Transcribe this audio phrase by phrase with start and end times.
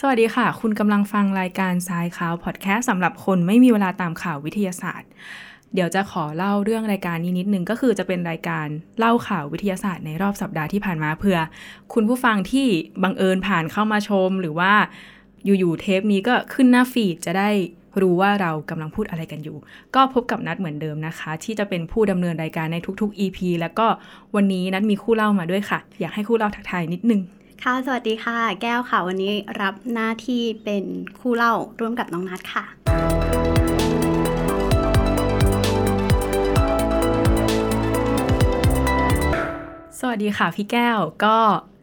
[0.00, 5.08] สวัสดีค่ะ คุณกำลังฟังรายการทรายข่าวพอดแคสต์สำหรับคนไม่มีเวลาตามข่าววิทยาศาสตร์
[5.74, 8.66] เดี๋ยวจะขอเล่าเรื่องรายการนี้นิดนึงก็คือจะเป็นรายการ
[8.98, 11.38] เล่าข่าววิทยาศาสตร์ในรอบสัปดาห์ที่ผ่านมาเพื่อ
[11.94, 12.66] คุณผู้ฟังที่
[13.02, 14.72] บังเอิญผ่านเข้ามาชม หรือว่า
[15.44, 17.50] อยู่ๆเทปนี้ก็ขึ้นหน้าฟีดจะได้
[18.00, 19.56] รู้ว่าเรากำลังพูดอะไรกันอยู่
[19.94, 23.86] ก็พบกับนัดเหมือนเดิมนะคะ ที่จะเป็นผู้ดำเนินรายการในทุกๆ EP แล้วก็
[24.34, 27.20] วันนี้นัดมีคู่เล่ามาด้วยค่ะ อยากให้คู่เล่าทักทายนิดนึง
[27.62, 29.32] ค่ะ สวัสดีค่ะ แก้วค่ะ วันนี้
[29.62, 30.84] รับหน้าที่เป็น
[31.18, 32.64] คู่เล่าร่วมกับน้องนัดค่ะ
[40.00, 41.36] สวัสดีค่ะพี่แก้ว ก็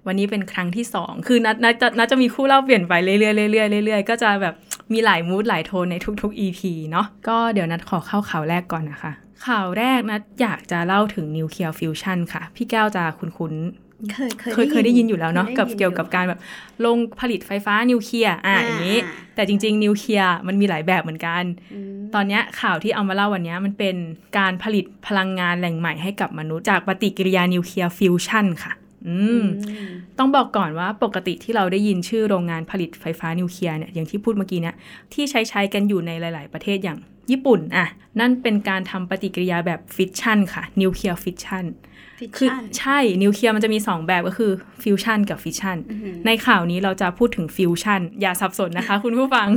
[0.08, 4.56] วันนี้เป็นครั้งที่สอง คือนัดนัดจะนัดจะมีคู่เล่าเปลี่ยนไปเรื่อยๆเรื่อยๆเรื่อยๆ ก็จะแบบ
[4.94, 6.62] มีหลายมูดหลายโทนในทุกๆ EP
[6.92, 9.12] เนาะ ก็เดี๋ยวนัดขอเข้าข่าวแรกก่อนนะคะ
[9.46, 16.40] ข่าวแรกนัดอยากจะเล่าถึงนิวเคลียร์ฟิวชันค่ะ พี่แก้วจะคุ้นๆ เคยเคยเคยเคยได้ยินอยู่แล้วเนาะคยได้กับยินเกี่ยวกับการแบบ
[16.86, 23.96] ลงผลิตไฟฟ้านิวเคลียร์อะอ่าอย่างนี้อ่าแต่จริง ๆ นิวเคลียร์มันมีหลายแบบเหมือนกันอืมตอนเนี้ยข่าวที่เอามาเล่าวันเนี้ยมันเป็น
[24.38, 28.74] การผลิตพลังงานแหล่งใหม่ให้กับมนุษย์จากปฏิกิริยานิวเคลียร์ฟิวชันค่ะ
[29.08, 34.76] อืมอืมต้องบอกก่อนว่าปกติที่เราได้ยินชื่อโรงงานผลิตไฟฟ้านิวเคลียร์เนี่ยอย่างที่พูดเมื่อกี้เนี่ย
[35.14, 37.00] ที่ใช้ใช้กันอยู่ในหลาย ๆ ประเทศอย่าง
[37.32, 37.88] ญี่ปุ่นอะ
[38.20, 41.93] นั่นเป็นการทำปฏิกิริยาแบบฟิชชันค่ะนิวเคลียร์ฟิชชันฟิช
[42.38, 44.52] ฟิวชันใช่นิวเคลียร์มันจะมี 2 แบบก็คือ
[44.84, 49.48] ฟิวชันกับฟิชชันอืมในข่าวนี้เราจะพูดถึงฟิวชันอย่าสับสนนะคะ คุณผู้ฟัง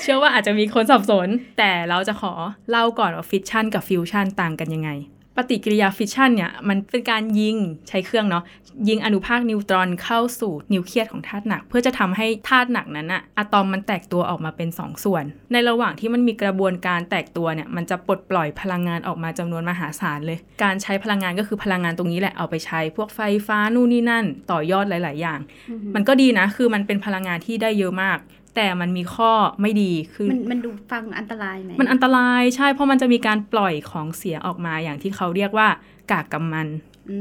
[0.00, 2.32] เชื่อว่าอาจจะมีคนสับสน แต่เราจะขอ
[2.70, 4.90] เล่าก่อนว่าฟิชชันกับฟิวชันต่างกันยังไง
[5.36, 7.56] ปฏิกิริยาฟิชชันเนี่ยมันเป็นการยิง
[7.88, 8.44] ใช้เครื่องเนาะ
[8.88, 25.40] ยิงอนุภาคนิวตรอนเข้าสู่นิวเคลียสของธาตุหนัก เพื่อจะทำให้ธาตุหนักนั้นอะอะตอมมันแตกตัวออกมาเป็น 2 ส่วน ในระหว่างที่มันมีกระบวนการแตกตัวเนี่ยมันจะปลดปล่อยพลังงานออกมาจำนวนมหาศาลเลย การใช้พลังงานก็คือพลังงานตรงนี้แหละเอาไปใช้พวกไฟฟ้านู่นนี่นั่น ต่อยอดหลาย ๆ อย่าง
[25.94, 28.18] มันก็ดีนะคือมันเป็นพลังงานที่ได้เยอะมาก
[28.56, 35.68] แต่มันมีข้อไม่ดีคือมันมันดูฟังอันตรายไหมมันอันตรายใช่เพราะมันจะมีการปล่อยของเสียออกมาอย่างที่เขาเรียกว่า
[36.10, 36.68] กากกัมมัน
[37.10, 37.18] อื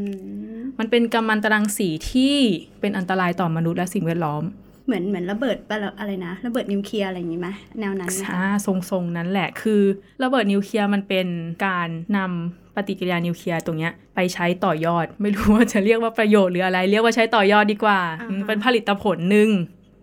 [0.55, 2.35] มมันเป็นกัมมันตรังสีที่
[2.79, 4.43] เป็นอันตรายต่อมนุษย์และสิ่งแวดล้อม
[4.85, 7.49] เหมือนเหมือนระเบิดปะอะไรนะระเบิดนิวเคลียร์อะไรอย่างงี้ไหม
[7.79, 9.81] แนวนั้นไหมคะอ่าทรงๆนั้นแหละคือ
[10.23, 11.27] ระเบิดนิวเคลียร์มันเป็น
[11.65, 11.87] การ
[12.17, 17.99] นำปฏิกิริยานิวเคลียร์ตรงเนี้ยไปใช้ต่อยอด ไม่รู้ว่าจะเรียกว่าประโยชน์หรืออะไร เรียกว่าใผลยอดดีกว่า
[18.29, 19.49] อืมเป็นผลิตผลหนึ่ง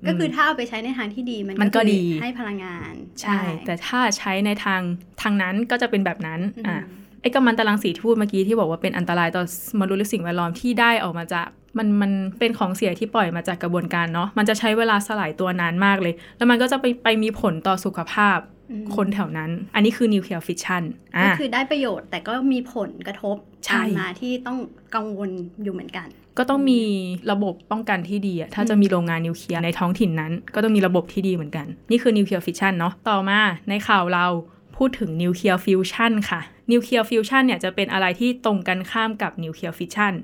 [0.09, 4.81] ก็คือถ้าเอาไปใช้ในทางที่ดีมันมันก็คือดีให้พลังงาน ใช่ แต่ถ้าใช้ในทาง
[5.23, 6.81] ทางนั้นก็จะเป็นแบบนั้นอืมอะ
[7.23, 9.43] ไอ้กัมมันตรังสีที่พูดเมื่อกี้ที่บอกว่าเป็นอันตรายต่อ
[9.81, 11.47] มนุษย์และสิ่งแวดล้อมที่ได้ออกมาจาก
[11.79, 18.60] มันมันเป็นของเสียที่ปล่อยมาจากกระบวนการเนาะมันจะใช้เวลาสลายตัวนานมากเลย แล้วมันก็จะไปไปมีผลต่อสุขภาพอืม
[18.97, 20.83] คนแถวนั้น อันนี้คือนิวเคลียร์ฟิชชัน
[21.17, 23.37] อะก็คือได้ประโยชน์แต่ก็มีผลกระทบ
[23.67, 24.59] ใช่ตามมาที่ต้อง
[24.95, 25.31] กังวล
[25.63, 26.09] อยู่เหมือนกัน
[26.39, 26.81] ก็ต้องมี
[27.33, 34.27] ระบบป้องกันที่ดีอะถ้าจะมีโรงงานนิวเคลียร์ในท้องถิ่นนั้น ก็ต้องมีระบบที่ดีเหมือนกัน นี่คือนิวเคลียร์ฟิชชันเนาะต่อมาในข่าวเรา
[34.81, 36.41] พูดถึงนิวเคลียร์ฟิวชันค่ะ
[36.73, 40.15] นิวเคลียร์ฟิวชันเนี่ยจะเป็นอะไรที่ตรงกันข้ามกับนิวเคลียร์ฟิชชัน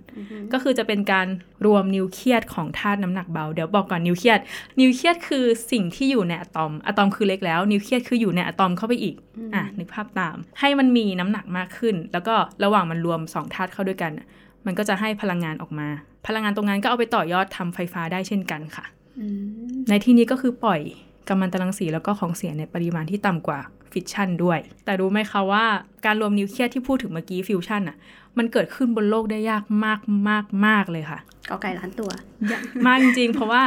[0.53, 1.27] ก็คือจะเป็นการ
[1.67, 4.41] รวมนิวเคลียสของธาตุน้ำหนักเบา เดี๋ยวบอกก่อนนิวเคลียส
[4.81, 9.15] นิวเคลียสคือสิ่งที่อยู่ในอะตอมอะตอมคือเล็กแล้วนิวเคลียสคืออยู่ในอะตอมเข้าไปอีก
[9.55, 12.35] อะนึกภาพตาม ให้มันมีน้ำหนักมากขึ้น แล้วก็
[12.65, 14.27] ระหว่างมันรวมสองธาตุเข้าด้วยกันน่ะ
[14.67, 15.89] มันก็จะให้พลังงานออกมา
[16.27, 18.85] พลังงานตรงนั้นก็เอาไปต่อยอดทำไฟฟ้าได้เช่นกันค่ะ
[19.21, 20.81] อืมในที่นี้ก็คือปล่อย
[21.29, 23.61] กัมมันตรังสีแล้วก็ของเสียในปริมาณที่ต่ำกว่า
[23.93, 25.65] ฟิชชันด้วย แต่รู้ไหมคะว่า
[26.05, 27.97] การรวมนิวเคลียสที่พูดถึงเมื่อกี้ฟิวชันอะ
[28.39, 32.11] มันเกิดขึ้นบนโลกได้ยากมากมากมากเลยค่ะกอไก่ล้านตัว
[32.87, 33.63] มากจริงๆเพราะว่า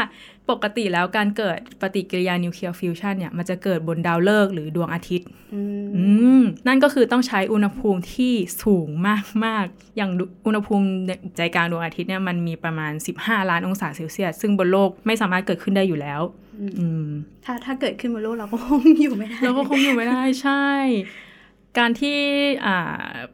[0.51, 6.03] ปกติแล้วการเกิดปฏิกิริยานิวเคลียร์ฟิวชันเนี่ยมันจะเกิดบนดาวฤกษ์หรือดวงอาทิตย์อืมอื
[6.41, 8.33] มนั่นก็คือต้องใช้อุณหภูมิที่
[8.63, 8.87] สูง
[9.45, 10.11] มาก ๆ อย่าง
[10.45, 10.85] อุณหภูมิ
[11.37, 16.21] ใจกลางดวงอาทิตย์เนี่ยมันมีประมาณ 15 ล้านองศาเซลเซียส ซึ่งบนโลกไม่สามารถเกิดขึ้นได้อยู่แล้ว
[16.79, 17.09] อืม
[17.45, 20.65] ถ้าถ้าเกิดขึ้นบนโลกเราก็คงอยู่ไม่ได้เราก็คงอยู่ไม่ได้ใช่
[21.77, 22.17] การที่
[22.65, 22.77] อ่า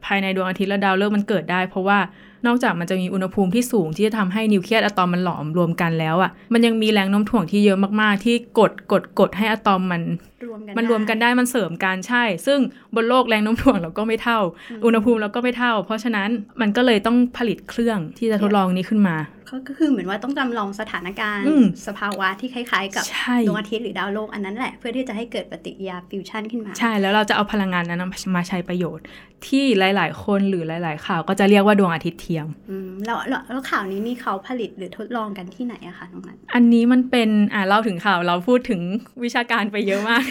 [0.04, 1.98] ภายในดวงอาทิตย์และดาวฤกษ์มันเกิดได้ เพราะว่า
[2.46, 10.02] นอกจากมันจะมีอุณหภูมิที่สูงที่จะทำให้นิวเคลียสอะตอมมันหลอมรวมกันแล้วอะ่ะมันยังมีแรงโน้มถ่วงที่เยอะมากๆ ที่กดกดกดให้อะตอมมัน
[10.46, 12.58] รวมกันมันรวมกันได้มันเสริมกันใช่ ซึ่ง
[12.94, 14.40] บนโลกแรงโน้มถ่วงเราก็ไม่เท่า
[14.84, 16.28] อุณหภูมิเราก็ไม่เท่า เพราะฉะนั้น
[16.60, 19.35] มันก็เลยต้องผลิตเครื่องที่จะทดลองนี้ขึ้นมาเขา
[19.68, 28.04] ก็คือเหมือนว่าต้องจำลองสถานการณ์อืมสภาวะที่คล้ายๆ กับใช่ดวงอาทิตย์หรือดาวฤกษ์อันนั้นแหละ เพื่อที่จะให้เกิดปฏิกิริยาฟิวชั่นขึ้นมา ใช่แล้วเราจะเอาพลังงานนั้น
[28.36, 29.04] มาใช้ประโยชน์
[29.46, 38.80] ที่หลาย ๆ คนหรือหลาย ๆ ข่าวก็จะเรียกว่าดวงอาทิตย์เทียมอืมแล้วแล้วแล้วข่าวนี้นี่เขาผลิตหรือทดลองกันที่ไหนอะคะน้องนัทอันนี้มันเป็นอ่าเล่าถึงข่าวเราพูดถึง
[39.24, 40.24] วิชาการไปเยอะมาก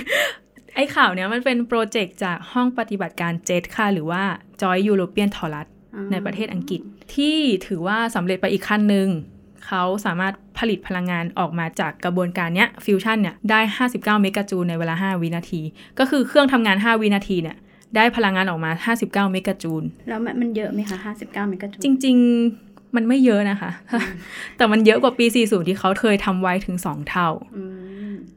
[0.76, 4.24] ไอ้ข่าวเนี้ยมันเป็นโปรเจกต์จากห้องปฏิบัติการเจ็ตค่ะ หรือว่า
[4.62, 5.75] Joy European t o r u s อืม
[6.12, 6.82] ในประเทศอังกฤษ
[7.16, 7.38] ที่
[7.68, 9.08] ถือว่าสำเร็จไปอีกขั้นหนึ่ง
[9.68, 13.60] เขาสามารถผลิตพลังงานออกมาจากกระบวนการเนี้ยฟิวชันเนี่ยได้
[13.90, 15.62] 59 เมกะจูลในเวลา 5 วินาที
[16.00, 17.58] ก็คือเครื่องทำงาน 5 วินาทีเนี่ย
[17.96, 22.18] ได้พลังงานออกมา 59 เมกะจูลแล้วมันมันเยอะไหมคะ 59 เมกะจูลจริง
[22.56, 23.72] ๆ มันไม่เยอะนะคะ
[24.58, 27.85] แต่มันเยอะกว่าปี 40 ที่เขาเคยทำไว้ถึง 2 เท่าอืม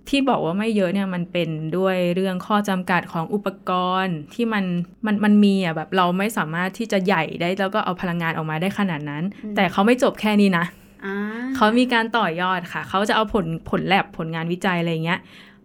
[0.09, 3.71] ที่บอกว่าไม่เยอะเนี่ยมันเป็นด้วยเรื่องข้อจำกัดของอุปก
[4.03, 4.65] รณ์ที่มัน
[5.07, 9.25] มันมันมีอะแบบเราไม่สามารถที่จะใหญ่ได้แล้วก็เอาพลังงานออกมาได้ขนาดนั้น
[9.57, 10.65] แต่เขาไม่จบแค่นี้นะ
[11.05, 11.17] อ่า
[11.57, 15.21] เขามีการต่อยอดค่ะ เขาจะเอาผลผลแลบผลงานวิจัยอะไรเงี้ย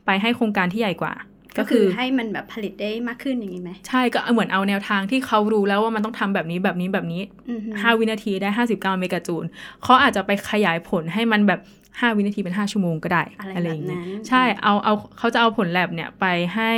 [0.06, 1.14] ไปให้โครงการที่ใหญ่กว่า
[1.58, 9.44] ก็ก็คืคืออให้มันแบบผลิตได้มากขึ้นอย่างนี้ไหมใช่ก็เหมือนเอาแนวทางที่เขารู้แล้วว่ามันต้องทำแบบนี้แบบนี้แบบนี้อือฮึ5วินาทีได้ 59 เมกะจูล
[9.84, 16.74] เขาอาจจะไปขยายผลให้มันแบบ 5 วินาทีเป็น 5 ชั่วโมงก็ได้อะไรอะไรแบอบย่างเงี้นั้ยนใช่เอาเอาเขาจะเอาผลแลบเนี่ยไปให้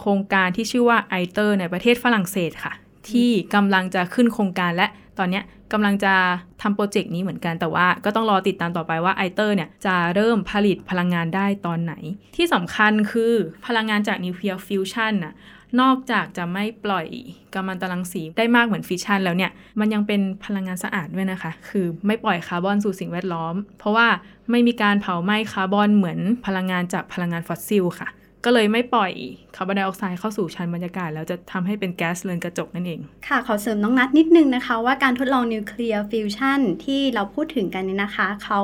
[0.00, 2.72] โครงการที่ชื่อว่าไอเตอร์ในประเทศฝรั่งเศสค่ะ
[3.10, 4.86] ที่กำลังจะขึ้นโครงการและ
[5.18, 6.14] ตอนเนี้ยกำลังจะ
[6.62, 11.94] ทำโปรเจกต์นี้เหมือนกันแต่ว่าก็ต้องรอติดตามต่อไปว่า ITER เนี่ยจะเริ่มผลิตพลังงานได้ตอนไหน
[12.36, 13.34] ที่สำคัญคือ
[13.66, 15.34] พลังงานจากนิวเคลียร์ฟิวชันน่ะ
[15.80, 17.06] นอกจากจะไม่ปล่อย
[17.54, 24.08] กัมมันตรังสีได้มากเหมือนฟิชชันแล้วเนี่ย มันยังเป็นพลังงานสะอาดด้วยนะคะ คือไม่ปล่อยคาร์บอนสู่สิ่งแวดล้อม เพราะว่า
[24.50, 28.08] ไม่มีการเผาไหม้คาร์บอนเหมือนพลังงานจากพลังงานฟอสซิลค่ะ
[28.46, 29.12] ก็เลยไม่ปล่อย
[29.56, 38.60] คาร์บอนไดออกไซด์เข้าสู่ชั้นบรรยากาศ แล้วจะทำให้เป็นแก๊สเรือนกระจกนั่นเอง ค่ะ ขอเสริมน้องนัทนิดนึงนะคะ ว่าการทดลองนิวเคลียร์ฟิวชันที่เราพูดถึงกันเนี่ยนะคะ เขา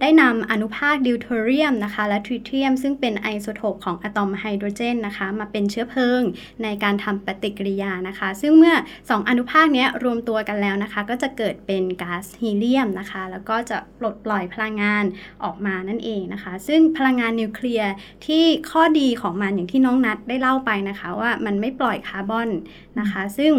[0.00, 6.22] ได้นำอนุภาคดิวเทอเรียมนะคะ และทริเทียม ซึ่งเป็นไอโซโทปของอะตอมไฮโดรเจนนะคะ มาเป็นเชื้อเพลิง
[6.62, 15.04] ในการทำปฏิกิริยานะคะ ซึ่งเมื่อ 2 อนุภาคเนี้ยรวมตัวกันแล้วนะคะ ก็จะเกิดเป็นก๊าซฮีเลียมนะคะ แล้วก็จะปลดปล่อยพลังงาน
[15.44, 17.90] ออกมานั่นเองนะคะ ซึ่งพลังงานนิวเคลียร์
[18.26, 22.48] ที่ข้อดีของมันอย่างที่น้องนัทได้เล่าไปนะคะว่ามันไม่ปล่อยคาร์บอน
[23.00, 23.52] นะคะ ซึ่ง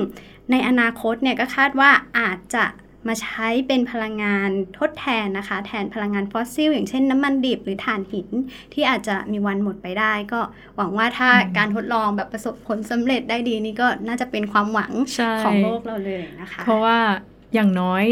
[0.52, 1.90] ในอนาคตเนี่ยก็คาดว่า
[2.20, 2.66] อาจจะ
[3.08, 8.28] มาใช้เป็นพลังงานทดแทนนะคะ แทนพลังงานฟอสซิล อย่างเช่นน้ำมันดิบหรือถ่านหิน
[8.74, 10.40] ที่อาจจะมีวันหมดไปได้ ก็
[10.78, 16.98] หวังว่าถ้าอืมการทดลองแบบประสบผลสำเร็จได้ดีนี่ก็น่าจะเป็นความหวังใช่ของโลกเราเลยนะคะ เพราะว่า
[17.54, 18.04] อย่างน้อย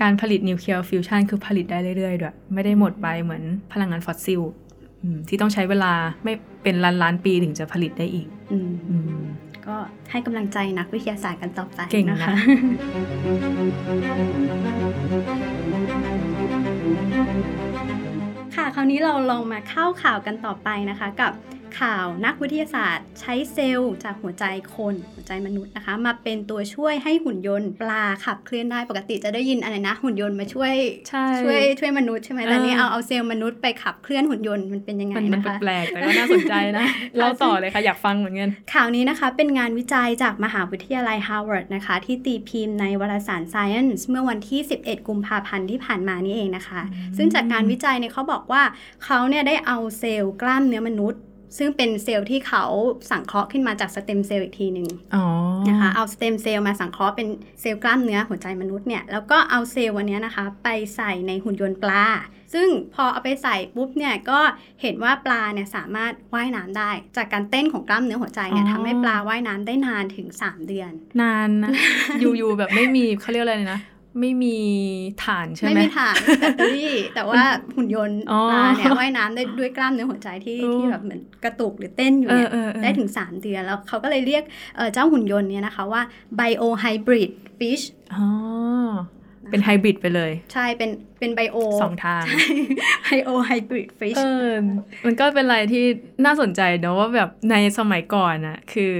[0.00, 3.42] การผลิตนิวเคลียร์ฟิวชันคือผลิตได้เรื่อยๆด้วยไม่ได้หมดไปเหมือน
[3.72, 4.61] พลังงานฟอสซิลอืม
[5.28, 5.92] ที่ต้องใช้เวลา
[6.24, 9.22] ไม่เป็นล้านล้านๆปีถึงจะผลิตได้อีกอืมอืม
[9.66, 9.76] ก็
[10.10, 12.34] ให้กำลังใจนักวิทยาศาสตร์กันต่อไปเก่งนะนะคะ
[18.56, 21.32] ค่ะคราวนี้เราลองมาเข้าข่าวกันต่อไปนะคะกับ
[21.80, 30.74] ข่าวนักวิทยาศาสตร์ ใช้เซลล์จากหัวใจคนหัวใจมนุษย์นะคะ มาเป็นตัวช่วยให้หุ่นยนต์ปลาขับเคลื่อนได้ปกติจะได้ยินอะไรนะ หุ่นยนต์มาช่วย
[31.08, 36.84] ใช่ช่วยช่วยมนุษย์ใช่ไหมแต่เออนี่เอาเอาเซลล์มนุษย์ไปขับเคลื่อนหุ่นยนต์มันเป็นยังไงมันมันนะคะแปลกๆแต่ก็น่าสนใจนะ
[37.18, 46.80] เราต่อเลยค่ะอยากฟังเหมือนกันข่าวนี้นะคะเป็นงานวิจัยจากมหาวิทยาลัยฮาร์วาร์ดนะคะ ที่ตีพิมพ์ในวารสาร Science เมื่อวันที่ 11 กุมภาพันธ์ที่ผ่านมานี่เองนะคะ
[47.16, 48.62] ซึ่งจากการวิจัยเนี่ยเขาบอกว่า
[49.04, 51.22] เขาเนี่ยได้เอาเซลล์กล้ามเนื้อมนุษย์
[51.56, 52.64] ซึ่งเป็นเซลล์ที่เขา
[53.10, 55.24] สังเคราะห์ขึ้นมาจากสเต็มเซลล์อีกทีหนึ่งอ๋อ
[55.68, 57.28] นะคะเอาสเต็มเซลล์มาสังเคราะห์เป็น
[57.60, 62.04] เซลล์กล้ามเนื้อหัวใจมนุษย์เนี่ยแล้วก็เอาเซลล์วันนี้นะคะ ไปใส่ในหุ่นยนต์ปลา
[62.54, 64.40] ซึ่งพอเอาไปใส่ปุ๊บเนี่ยก็
[64.82, 71.70] เห็นว่าปลาเนี่ยสามารถว่ายน้ำได้ จากการเต้นของกล้ามเนื้อหัวใจเนี่ยอ๋อทำให้ปลาว่ายน้ำได้นานถึง 3 เดือน นานนะ
[72.20, 73.80] อยู่ๆแบบไม่มีเขาเรียกอะไรนะ
[74.20, 74.56] ไม่มี
[75.24, 77.42] ฐานใช่ไหมไม่มีถ่านแบตเตอรี่ แต่ว่า
[77.76, 84.42] หุ่นยนต์อ๋อปลาเนี่ยว่ายน้ำได้ด้วยกล้ามเนื้อหัวใจที่โอ้ที่แบบเหมือนกระตุกหรือเต้นอยู่เอเนี่อยเออเออได้ถึง 3 เดือน แล้วเขาก็เลยเรียก
[84.76, 86.02] เอ่อเจ้าหุ่นยนต์เนี่ยนะคะว่า
[86.40, 87.84] biohybrid fish
[88.14, 88.26] อ๋อ
[89.50, 92.22] เป็นไฮบริดไปเลย ใช่เป็นเป็นไบโอสองทาง
[93.04, 94.52] ไบโอไฮบริดฟิชเออ
[95.04, 95.84] มันก็เป็นอะไรที่
[96.24, 98.94] น่าสนใจเนอะว่าแบบในสมัยก่อนอะคือ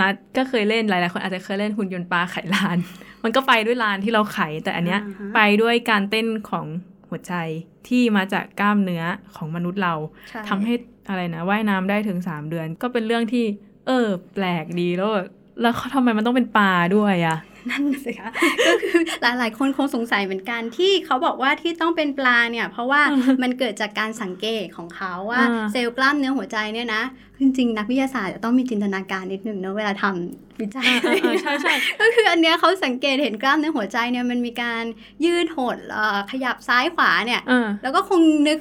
[0.00, 2.78] นัดก็เคยเล่นหลายๆคนอาจจะเคยเล่นหุ่นยนต์ปลาไขลาน
[3.24, 6.66] มันก็ไปด้วยลานที่เราไขแต่อันเนี้ยอ่าฮะไปด้วยการเต้นของ
[7.08, 7.34] หัวใจ
[7.88, 9.04] ที่มาจากกล้ามเนื้อ
[9.36, 9.94] ของมนุษย์เรา
[10.48, 10.74] ทำให้
[11.08, 13.44] อะไรนะว่ายน้ำได้ถึง3เดือน ก็เป็นเรื่องที่
[13.86, 15.28] เออ แปลกดีแล้วแบบ
[15.60, 17.38] แล้วเขาทำไมมันต้องเป็นปลาด้วยอะ
[17.70, 18.30] นั่นสิคะ
[18.66, 23.02] ก็คือหลาย ๆ คนคงสงสัยเหมือนกันที่เขาบอกว่าที่ต้องเป็นปลาเนี่ย เพราะว่า
[23.42, 27.02] มันเกิดจากการสังเกตของเขาว่าอ่าเซลล์กล้ามเนื้อหัวใจเนี่ยนะ
[27.40, 34.84] จริงๆนักวิทยาศาสตร์จะต้องมีจินตนาการนิดนึงเนอะเวลาทำวิจัยเออเออใช่ใช่ก็คืออันเนี้ยเขาสังเกตเห็นกล้ามเนื้อหัวใจเนี่ยมันมีการ
[35.24, 38.58] ยืดหดเอ่อขยับซ้ายขวาเนี่ยเออแล้วก็คงนึก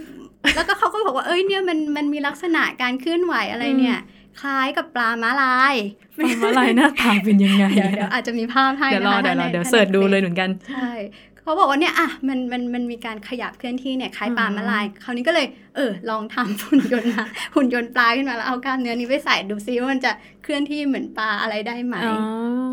[0.56, 3.98] แล้วก็เขาก็บอกว่าเอ้ยเนี่ยมันมันมีลักษณะการเคลื่อนไหวอะไรเนี่ย
[4.42, 5.76] คล้ายกับปลาม้าลาย
[6.18, 10.92] ปลาอะไรหน้าตาเป็นยังไงเดี๋ยวเดี๋ยวอาจจะมีภาพให้เดี๋ยวรอนะคะเดี๋ยวรอถ้าในเดี๋ยวถ้าในเสิร์ชดูฟซเลยเหมือนกัน ใช่
[11.48, 17.26] เขาบอกว่าเนี่ยอะมันมันมันมีการขยับเคลื่อนที่เนี่ยคล้ายปลามาลายคราวนี้ก็เลยเออลองทำหุ่นยนต์มา
[17.56, 20.12] หุ่นยนต์ปลาขึ้นมาแล้วเอากล้ามเนื้อนี้ไปใส่ดูซิว่ามันจะ
[20.44, 22.18] เคลื่อนที่เหมือนปลาอะไรได้ไหมอ๋อ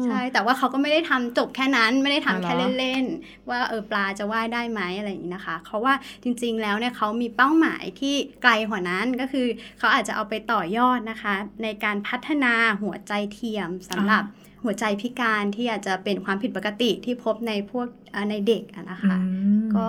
[0.04, 9.46] ใช่แต่ว่าเขาก็ไม่ได้ทำจบแค่นั้นไม่ได้ทำอ๋อเหรอแค่เล่นๆว่าเออปลาจะว่ายได้ไหมอะไรอย่างนี้นะคะเขาว่าจริง ๆ แล้วเนี่ยเขามีเป้าหมายที่ไกลกว่านั้นก็คือ
[9.78, 12.52] เขาอาจจะเอาไปต่อยอดนะคะ ในการพัฒนา
[12.82, 14.24] หัวใจเทียมสำหรับ
[14.64, 19.28] หัวใจพิการที่อาจจะเป็นความผิดปกติที่พบในพวกเอ่อในเด็กอะนะคะอื
[19.64, 19.86] มก็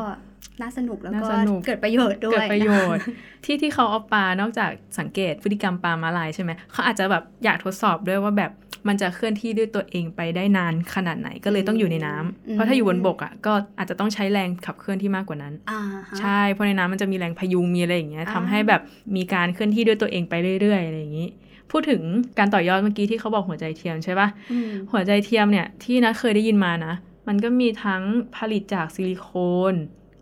[0.62, 3.02] น่าสนุกแล้วก็น่าสนุกเกิดประโยชน์ด้เกิวดยประโยนะคะชน์
[3.46, 8.52] ที่ที่เขาเอาปลานอกจากสังเกตพฤติกรรมปลามาลายใช่ไหมเขาอาจจะแบบอยากทดสอบด้วยว่าแบบ
[8.88, 18.82] มันจะเคลื่อนที่ด้วยตัวเองไปได้นานขนาดไหนก็เลยต้องอยู่ในน้ำอืมเพราะถ้าอยู่บนบกอะก็อาจจะต้องใช้แรงขับเคลื่อนที่มากกว่านั้นอ่าฮะใช่เพราะในน้ำมันจะมีแรงพยุงมีอะไรอย่างเงี้ยอ่าทำให้แบบ
[19.16, 21.28] มีการเคลื่อนที่ด้วยตัวเองไปเรื่อยๆอะไรอย่างงี้
[21.72, 22.02] พูดถึง
[22.40, 26.94] การต่อยอดเมื่อกี้ที่เขาบอกหัวใจเทียมใช่ปะอืมหัวใจเทียมเนี่ยที่นัทเคยได้ยินมานะ
[27.28, 28.04] มันก็มีทั้ง
[28.36, 29.30] ผลิตจากซิลิโค
[29.74, 29.76] น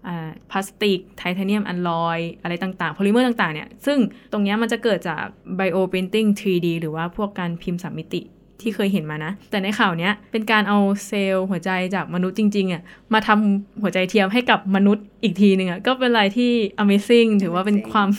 [0.07, 3.97] อ่าพลาสติก ไทเทเนียมอัลลอย อะไรต่างๆ โพลิเมอร์ต่างๆเนี่ย ซึ่ง
[4.31, 5.23] ตรงเนี้ยมันจะเกิดจาก
[5.55, 8.21] ไบโอ p พ i นติ้ง 3D หรือว่าพวกการพิมพ์สามมิติ
[8.61, 12.81] ที่เคยเห็นมานะ แต่ในข่าวเนี้ยเป็นการเอาเซลล์หัวใจจากมนุษย์จริงๆอะ
[13.13, 16.51] มาทำหัวใจเทียมให้กับมนุษย์อีกทีหนึ่งอะก็เป็นอะไรที่
[16.83, 18.09] amazing ถือว่าเป็นความ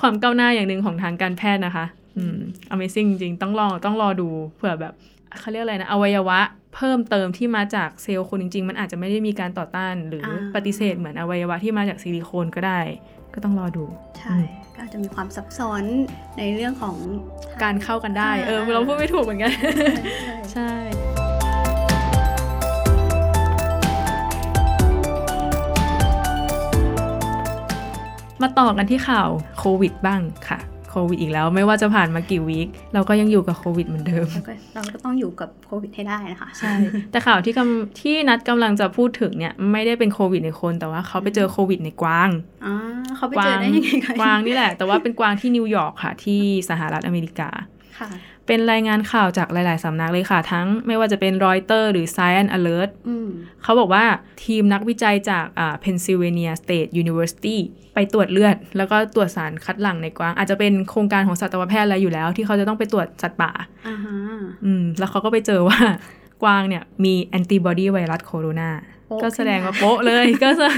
[0.00, 2.38] ความก้าวหน้าอย่างหนึ่งของทางการแพทย์นะคะ อืม
[2.74, 4.94] amazing จริงๆต้องรอต้องรอดูเผื่อแบบ
[5.38, 6.40] เขาเรียกอะไรนะ อวัยวะ
[6.74, 12.80] เพิ่มเติมที่มาจากเซลล์คนจริง ๆ มันอาจจะไม่ได้มีการต่อต้านหรืออาปฏิเสธเหมือนอวัยวะที่มาจากซิลิโคนก็ได้
[13.34, 13.84] ก็ต้องรอดู
[14.18, 14.36] ใช่
[14.74, 15.82] ก็อาจจะมีความซับซ้อน
[16.38, 16.96] ในเรื่องของ
[17.62, 20.74] การเข้ากันได้ เอออ่าเราพูดไม่ถูกเหมือนกันใช่ใช่ใช่
[28.42, 29.28] มาต่อกันที่ข่าว
[29.58, 30.58] โควิดบ้างค่ะ
[30.96, 36.72] โควิดอีกแล้ว ไม่ว่าจะผ่านมากี่วีคเราก็ยังอยู่กับโควิดเหมือนเดิมแล้วก็เราก็ต้องอยู่กับโควิดให้ได้นะคะใช่
[37.10, 42.30] แต่ข่าวที่กำที่นัดกำลังจะพูดถึงเนี่ยไม่ได้เป็นโควิดในคนแต่ว่าเขาไปเจอโควิดในกวาง
[42.66, 42.74] อ๋อ
[43.16, 47.48] เขาไปเจอได้ยังไงคะกวางนี่แหละ แต่ว่าเป็นกวางที่นิวยอร์กค่ะ ที่สหรัฐอเมริกา
[47.98, 48.08] ค่ะ
[48.46, 53.28] เป็นรายงานข่าวจากหลาย ๆ สำนักเลยค่ะ ทั้งไม่ว่าจะเป็นรอยเตอร์หรือ Science Alert อืม
[53.62, 54.04] เขาบอกว่า
[54.44, 57.56] ทีมนักวิจัยจากอ่า Pennsylvania State University
[57.94, 63.52] ไปตรวจเลือด แล้วก็ตรวจสารคัดหลั่งในกวาง อาจจะเป็นโครงการของสัตวแพทย์อะไรอยู่แล้ว ที่เขาจะต้องไปตรวจสัตว์ป่า
[63.88, 64.16] อ่าฮะ
[64.64, 65.78] อืมแล้วเขาก็ไปเจอว่า
[66.42, 68.70] กวางเนี่ยมีแอนติบอดีไวรัสโคโรนา
[69.03, 70.68] โป๊ะ ก็แสดงว่าโป๊ะเลยก็จะ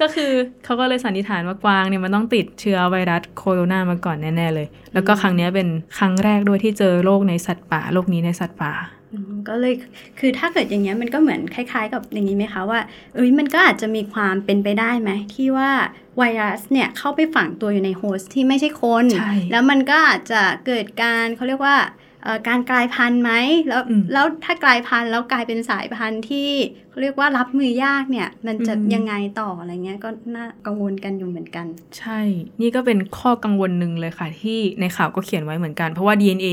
[0.00, 0.32] ก็คือ
[0.64, 8.72] เขาก็เลยสันนิษฐานว่ากวางเนี่ยมันต้องติดเชื้อไวรัสโคโรนามาก่อนแน่ๆเลย แล้วก็ครั้งเนี้ยเป็นครั้งแรกด้วยที่เจอโรคในสัตว์ป่าโรคนี้ในสัตว์ป่า
[9.12, 9.74] อืมก็เลย
[10.18, 12.80] คือถ้าเกิดอย่างเงี้ยมันก็เหมือนคล้าย ๆ กับอย่างนี้ไหมคะว่า
[13.14, 15.70] เอ้ยมันก็อาจจะมีความเป็นไปได้ไหมที่ว่า
[16.18, 22.03] ไวรัสเนี่ยเข้าไปฝังตัวอยู่ในโฮสต์ที่ไม่ใช่คนใช่แล้วมันก็อาจจะเกิดการเขาเรียกว่าเอ่อ
[22.48, 23.32] การกลายพันธุ์ไหม
[23.68, 26.50] แล้วอืมแล้วถ้ากลายพันธุ์แล้วกลายเป็นสายพันธุ์ที่
[26.90, 31.66] เขาเรียกว่ารับมือยากเนี่ย มันจะอืมยังไงต่ออะไรเงี้ยก็น่ากังวลกันอยู่เหมือนกัน
[31.98, 32.20] ใช่
[32.60, 36.48] นี่ก็เป็นข้อกังวลหนึ่งเลยค่ะ ที่ในข่าวก็เขียนไว้เหมือนกัน เพราะว่า DNA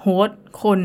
[0.00, 0.80] โฮสต์คน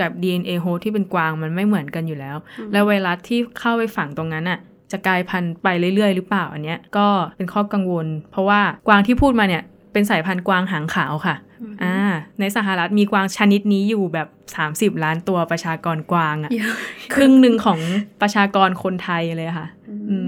[0.00, 4.58] กับ DNA โฮสต์ที่เป็นกวางมันไม่เหมือนกันอยู่แล้วอืมแล้วไวรัสที่เข้าไปฝังตรงนั้นอะ
[4.92, 11.34] จะกลายพันธุ์ไปเรื่อยๆ หรือเปล่าอันเนี้ยก็เป็นข้อกังวล เพราะว่ากวางที่พูดมาเนี่ยเป็นสายพันธุ์กวางหางขาวค่ะ
[11.82, 11.98] อ่า
[12.40, 14.28] ในสหรัฐมีกวางชนิดนี้อยู่แบบ
[14.62, 16.74] 30 ล้านตัวประชากรกวางอะเยอะ
[17.14, 17.80] ครึ่งหนึ่งของ
[18.22, 19.66] ประชากรคนไทยเลยค่ะ
[20.10, 20.16] อื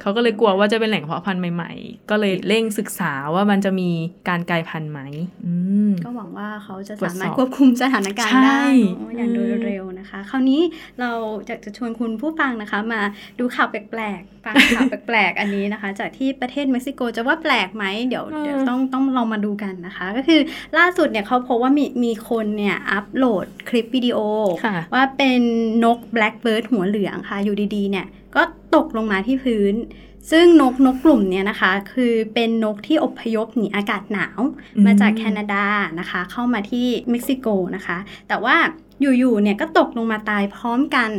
[0.00, 3.90] เขาก็เลยกลัวว่าจะเป็นแหล่งเพาะพันธุ์ใหม่ ๆ ก็เลยเร่งศึกษาว่ามันจะมี
[4.28, 5.00] การกลายพันธุ์ไหม
[5.46, 5.54] อื
[5.88, 10.60] มก็หวังว่าเขาจะตรวจสาสอบมารถควบคุมสถานการณ์ใช่ได้เนอะอย่างโดยอืมเร็วนะคะ คราวนี้
[11.00, 11.10] เรา
[11.46, 13.00] อยากจะชวนคุณผู้ฟังนะคะ มา
[13.38, 20.40] ดูข่าวแปลกๆฟังข่าวแปลกๆอันนี้นะคะ จากที่ประเทศเม็กซิโกจะว่าแปลกไหมเดี๋ยวเดี๋ยวต้องต้องลองมาดูกันนะคะ ก็คือ
[20.78, 24.18] ล่าสุดเนี่ยเขาพบว่ามีมีคนเนี่ยอัปโหลดคลิปวิดีโอ
[24.64, 25.40] ค่ะว่าเป็น
[25.84, 28.42] นก blackbird หัวเหลืองค่ะอยู่ดีๆเนี่ยก็
[28.74, 29.74] ตกลงมาที่พื้น
[30.30, 34.40] ซึ่งนกนกกลุ่มเนี่ยนะคะ คือเป็นนกที่อพยพหนีอากาศหนาว
[34.76, 35.64] อืมมาจากแคนาดา
[36.00, 37.46] นะคะ เข้ามาที่เม็กซิโก
[37.76, 38.56] นะคะ แต่ว่า
[39.00, 41.10] อยู่ๆเนี่ยก็ตกลงมาตายพร้อมกัน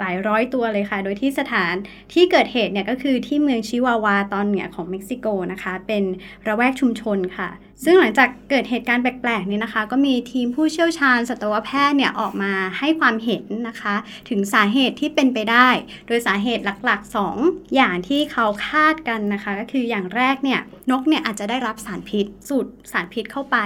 [0.00, 1.74] หลายร้อยตัวเลยค่ะ โดยที่สถาน
[2.12, 6.04] ที่เกิดเหตุเนี่ยก็คือที่เมืองชิวาวาตอนเหนือของเม็กซิโกนะคะ เป็น
[6.46, 7.50] ระแวกชุมชนค่ะ
[7.84, 13.94] ซึ่งหลังจากเกิดเหตุการณ์แปลกๆนี้นะคะ ก็มีทีมผู้เชี่ยวชาญสัตวแพทย์เนี่ยออกมาให้ความเห็นนะคะ
[14.28, 15.68] ถึงสาเหตุที่เป็นไปได้
[16.06, 23.56] โดยสาเหตุหลักๆ 2อย่างที่เขาคาดกันนะคะ ก็คืออย่างแรกเนี่ยนกเนี่ยอาจจะได้รับสารพิษสูดสารพิษเข้าไป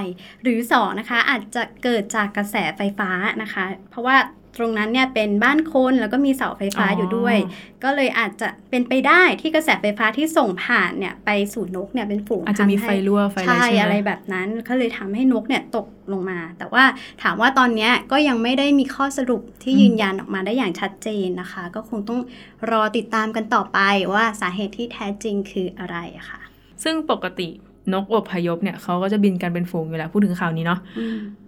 [0.42, 3.10] หรือ2นะคะอาจจะเกิดจากกระแสไฟฟ้า
[3.42, 4.16] นะคะ เพราะว่า
[4.56, 7.36] ตรงนั้นเนี่ยเป็นบ้านคนแล้วก็มีเสาไฟฟ้าอ๋อออยู่ด้วย
[7.84, 16.84] ก็เลยอาจจะเป็นไปได้ที่กระแสไฟฟ้าที่ส่งผ่านเนี่ยไปสู่นกเนี่ยเป็นฝูงอาจจะมีทำไฟให้รั่วไฟอะไรใช่ใช่ไหมอะไรแบบนั้นก็เลยทำให้นกเนี่ยตกลงมา แต่ว่า
[17.22, 22.20] ถามว่าตอนเนี้ยก็ยังไม่ได้มีข้อสรุปที่ยืนยันออกมาได้อย่างชัดเจนนะคะ ก็คงต้อง
[22.70, 23.78] รอติดตามกันต่อไป
[24.14, 26.40] ว่าสาเหตุที่แท้จริงคืออะไรอะค่ะ
[26.84, 27.48] ซึ่งปกติ
[27.92, 30.80] นกอพยพเนี่ยเขาก็จะบินกันเป็นฝูงอยู่แล้วพูดถึงข่าวนี้เนาะ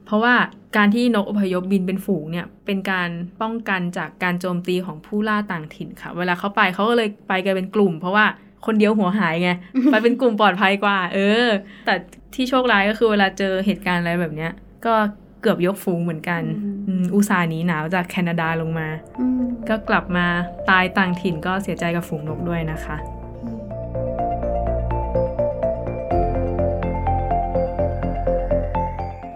[0.06, 0.34] เพราะว่า
[0.76, 3.08] การที่นกอพยพบินเป็นฝูงเนี่ยเป็นการ
[3.42, 8.26] ป้องกันจากการโจมตีของผู้ล่าต่างถิ่นค่ะ เวลาเขาไปเขาก็เลยไปกันเป็นกลุ่ม เพราะว่า
[8.66, 9.50] คนเดียวหัวหายไง
[9.90, 11.46] ไปเป็นกลุ่มปลอดภัยกว่า เออ
[11.86, 11.94] แต่
[12.34, 14.52] ที่โชคร้ายก็คือเวลาเจอเหตุการณ์อะไรแบบเนี้ย
[14.86, 14.94] ก็
[15.40, 18.88] เกือบยกฝูงเหมือนกันอืมอืมอุตส่าห์หนีหนาวจากแคนาดาลงมา
[19.20, 20.26] อืมก็กลับมา
[20.70, 22.96] ตายต่างถิ่นก็เสียใจกับฝูงนกด้วยนะคะ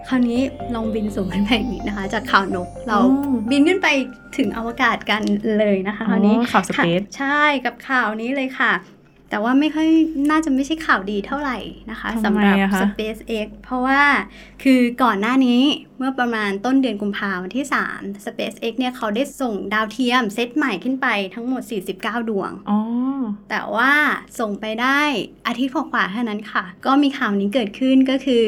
[0.09, 0.41] คราวนี้
[0.75, 3.87] ลองบินสูงขึ้นไปอีกนะคะ จากข่าวนกเราอ๋อบินขึ้นไป
[4.37, 5.21] ถึงอวกาศกัน
[5.57, 8.71] เลยนะคะคราวนี้อ๋อข่าวสเปซค่ะใช่กับข่าวนี้เลยค่ะ
[9.29, 9.89] แต่ว่าไม่ค่อย
[10.31, 11.57] น่าจะไม่ใช่ข่าวดีเท่าไหร่
[11.91, 14.01] นะคะทำไมสำหรับอะคะ SpaceX เพราะว่า
[14.63, 15.61] คือก่อนหน้านี้
[15.97, 21.61] เมื่อประมาณต้นเดือนกุมภาพันธ์วันที่ 3 SpaceX เนี่ยเขาได้ส่งดาวเทียมเซตใหม่ขึ้นไปทั้งหมด
[21.95, 22.79] 49 ดวงอ๋อ
[23.49, 23.91] แต่ว่า
[24.39, 25.01] ส่งไปได้
[25.47, 28.43] อาทิตย์กว่าๆเท่านั้นค่ะ ก็มีข่าวนี้เกิดขึ้นก็คือ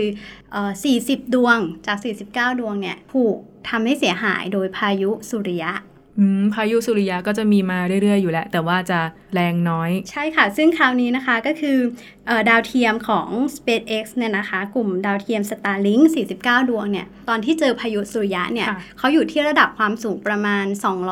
[0.52, 0.72] เอ่อ
[1.04, 1.58] 40 ดวง
[1.88, 1.98] จาก
[2.30, 3.36] 49 ดวงเนี่ย ถูก
[3.70, 5.91] ทำให้เสียหายโดยพายุสุริยะอืม
[6.53, 9.00] พายุสุริยะก็จะมีมาเรื่อยๆ อยู่แล้ว แต่ว่าจะ
[9.34, 11.77] แรงน้อย ใช่ค่ะ ซึ่งคราวนี้นะคะก็คือ
[12.27, 16.03] เออดาวเทียมของ SpaceX เนี่ยนะคะ กลุ่มดาวเทียม Starlink
[16.38, 20.65] 49 ดวงเนี่ย ตอนที่เจอพายุสุริยะเนี่ยค่ะเขาอยู่ที่ระดับความสูงประมาณ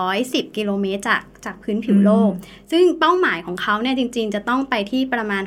[0.05, 2.31] 210 กิโลเมตรจากจากพื้นผิวโลก
[2.71, 5.43] ซึ่งเป้าหมายของเขาเนี่ยจริงๆ จะต้องไปที่ประมาณ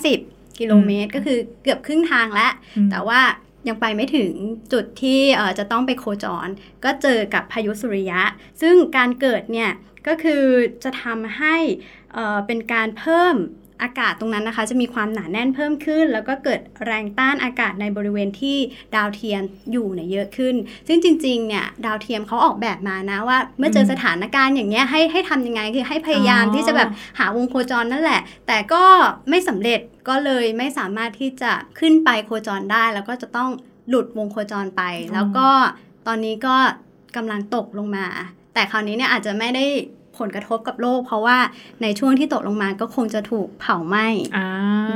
[0.00, 3.20] 550กิโลเมตรก็คือเกือบครึ่งทางแล้วอืมแต่ว่า
[3.68, 4.32] ยังไปไม่ถึง
[4.72, 5.20] จุดที่
[5.58, 6.48] จะต้องไปโคจร
[6.84, 8.22] ก็เจอกับพายุสุริยะ
[8.60, 9.70] ซึ่งการเกิดเนี่ย
[10.06, 10.44] ก็คือ
[10.84, 11.56] จะทำให้
[12.46, 13.36] เป็นการเพิ่ม
[13.82, 18.56] อากาศตรงนั้นนะคะ จะมีความหนาแน่นเพิ่มขึ้น แล้วก็เกิดแรงต้านอากาศในบริเวณที่
[18.94, 19.42] ดาวเทียม
[19.72, 20.54] อยู่เนี่ยเยอะขึ้น
[20.88, 28.82] ซึ่งจริงๆเนี่ยดาวเทียมเขาออกแบบมานะว่าเมื่อเจอสถานการณ์อย่างเงี้ยให้ให้ทำยังไงคือให้พยายามอ๋อที่จะแบบหาวงโคจรนั่นแหละ แต่ก็
[29.30, 33.50] ไม่สำเร็จก็เลยไม่สามารถที่จะขึ้นไปโคจรได้ แล้วก็จะต้อง
[33.88, 34.82] หลุดวงโคจรไป
[35.14, 35.48] แล้วก็
[36.06, 36.56] ตอนนี้ก็
[37.16, 38.06] กำลังตกลงมา
[38.54, 39.64] แต่คราวนี้เนี่ยอาจจะไม่ได้
[40.18, 41.38] ผลกระทบกับโลก เพราะว่า
[41.82, 44.06] ในช่วงที่ตกลงมาก็คงจะถูกเผาไหม้
[44.36, 44.48] อ่า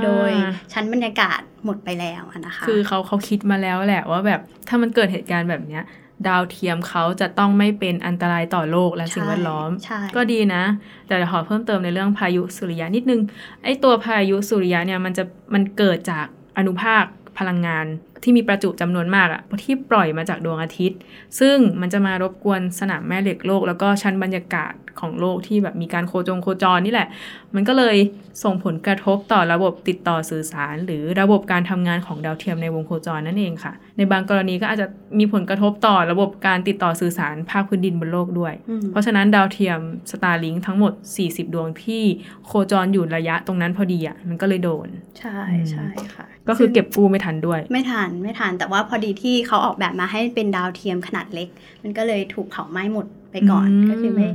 [0.04, 0.32] โดย
[0.72, 5.84] ชั้นบรรยากาศหมดไปแล้วอะนะคะ คือเขาเขาคิดมาแล้วแหละว่าแบบถ้ามันเกิดเหตุการณ์แบบเนี้ย
[6.28, 10.62] ดาวเทียมเขาจะต้องไม่เป็นอันตรายต่อโลกและสิ่งแวดล้อมใช่ก็ดีนะ
[11.06, 13.20] แต่เดี๋ยวขอเพิ่มเติมในเรื่องพายุสุริยะนิดนึง
[13.64, 16.26] ไอตัวพายุสุริยะเนี่ยมันจะมันเกิดจาก
[16.58, 17.04] อนุภาค
[17.38, 17.86] พลังงาน
[18.22, 20.98] ที่มีประจุจำนวนมากอะที่ปล่อยมาจากดวงอาทิตย์
[21.40, 27.08] ซึ่งมันจะมารบกวนสนามแม่เหล็กโลก แล้วก็ชั้นบรรยากาศของโลกที่แบบมีการโคจงโคจรนี่แหละ
[27.54, 27.96] มันก็เลย
[28.44, 34.86] ส่งผลกระทบต่อระบบติดต่อสื่อสาร หรือระบบการทำงานของดาวเทียมในวงโคจรนั่นเองค่ะ ในบางกรณีก็อาจจะ
[35.18, 39.78] มีผลกระทบต่อระบบการติดต่อสื่อสารภาคพื้นดินบนโลกด้วยอืมเพราะฉะนั้นดาวเทียม
[40.10, 40.92] Starlink ทั้งหมด
[41.24, 42.02] 40 ดวงที่
[42.46, 45.38] โคจรอยู่ระยะตรงนั้นพอดีอะมันก็เลยโดน ใช่
[45.70, 51.48] ใช่ค่ะ ก็คือเก็บกู้ไม่ทันด้วย ไม่ทันไม่ทันแต่ว่าพอดีที่เขาออกแบบมาให้เป็นดาวเทียมขนาดเล็ก
[51.82, 54.28] มันก็เลยถูกเผาไหม้หมดไปก่อนอืมก็คือไม่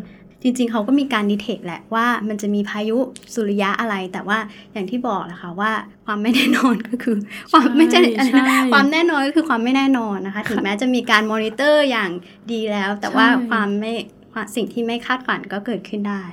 [0.45, 2.97] จริงๆ เขาก็มีการดีเทคแหละว่ามันจะมีพายุ
[3.33, 4.37] สุริยะอะไร แต่ว่า
[4.73, 5.71] อย่างที่บอกแหละค่ะว่า
[6.05, 7.15] ความไม่แน่นอนก็คือ
[7.51, 12.09] ความไม่ใช่อะไรนะใช่ความแน่นอนก็คือความไม่แน่นอนนะคะ ถึงแม้จะมีการมอนิเตอร์อย่าง
[12.51, 13.93] ดีแล้ว แต่ว่าใช่ความไม่
[14.33, 16.23] ความสิ่งที่ไม่คาดฝันก็เกิดขึ้นได้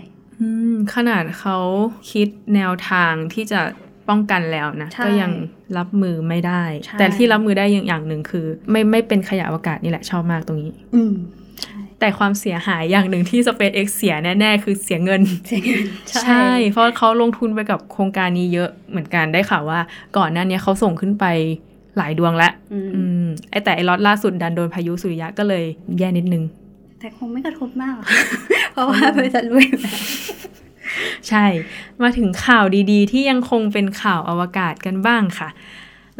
[0.40, 1.59] อืมขนาดเขา
[2.12, 3.61] คิดแนวทางที่จะ
[4.09, 5.33] ป้องกันแล้วนะใช่ก็ยัง
[5.79, 11.41] รับมือไม่ได้ใช่แต่ที่รับมือได้อย่างอย่างหนึ่งคือ ไม่ไม่เป็นขยะอวกาศนี่แหละชอบมากตรงนี้ อืมใช่
[12.02, 15.84] แต่ความเสียหายอย่างหนึ่งที่ SpaceX เสียแน่ ๆ คือเสียเงินเสียเงิน
[16.24, 19.80] ใช่ เพราะเขาลงทุนไปกับโครงการนี้เยอะเหมือนกันได้ข่าวว่า
[20.16, 21.24] ก่อนหน้านี้เขาส่งขึ้นไป
[21.96, 25.64] หลายดวงแล้วอืมอืมไอแต่ไอล็อตล่าสุดดันโดนพายุสุริยะก็เลย
[25.98, 26.42] แย่นิดนึง
[27.00, 28.06] แต่คงไม่กระทบมากหรอก
[28.72, 29.98] เพราะว่าบริษัทรวยอยู่แล้ว
[31.28, 31.46] ใช่
[32.02, 35.48] มาถึงข่าวดีๆ ที่ยังคงเป็นข่าวอวกาศกันบ้างค่ะ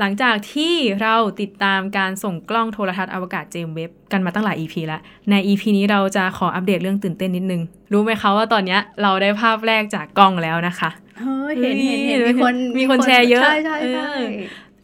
[0.00, 5.00] หลังจากที่เราติดตามการส่งกล้องโทรทัศน์อวกาศเจมส์เว็บกันมาตั้งหลาย EP แล้ว
[5.31, 14.24] ใน EP นี้เราจะขออัปเดตเรื่องตื่นเต้นนิดนึง รู้ไหมคะว่าตอนเนี้ยเราได้ภาพแรกจากกล้องแล้วนะคะเฮ้ยเห็นเห็นเห็นเฮ้ยมีคนมีคนแชร์เยอะ ใช่ใช่ใช่เออ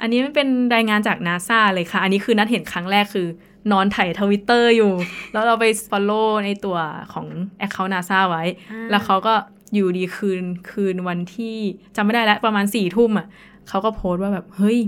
[0.00, 3.28] อันนี้มันเป็นรายงานจากนาซาเลยค่ะ อันนี้คือนัดเห็นครั้งแรกคือ
[3.72, 4.92] นอนถ่ายทวิตเตอร์อยู่
[5.32, 6.78] แล้วเราไป follow ในตัว
[7.12, 7.26] ของ
[7.64, 9.34] Account NASA ไว้อ่าแล้วเขาก็
[9.74, 11.56] อยู่ดีคืนคืนวันที่
[11.96, 13.26] จำไม่ได้แล้วประมาณสี่ทุ่มอะ
[13.68, 14.78] เขาก็โพสต์ว่าแบบเฮ้ย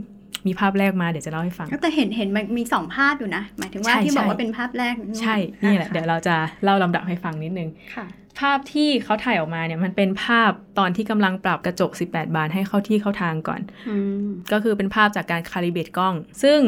[0.47, 8.07] มีภาพแรกมาเดี๋ยวจะเล่าให้ฟังแต่เห็นเห็นมันมีสองภาพอยู่นะ หมายถึงว่าใช่ที่บอกใช่ว่าเป็นภาพแรก ใช่ นี่แหละ เดี๋ยวเราจะเล่าลำดับให้ฟังนิดนึงค่ะ
[8.41, 16.61] ภาพที่เขาถ่ายออกมาเนี่ยมันเป็นภาพตอนที่กำลังปรับกระจก 18 บานให้เข้าที่เข้าทางก่อนอืมก็คือเป็นภาพจากการคาลิเบตกล้อง ซึ่ง